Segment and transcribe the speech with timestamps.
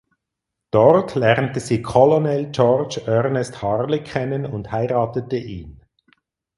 [0.71, 5.83] Dort lernte sie Colonel George Ernest Harley kennen und heiratete ihn.